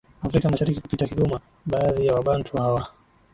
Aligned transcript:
Afrika 0.27 0.49
mashariki 0.51 0.81
kupitia 0.81 1.07
Kigoma 1.07 1.39
Baadhi 1.65 2.05
yawabantu 2.05 2.57
hawa 2.57 2.87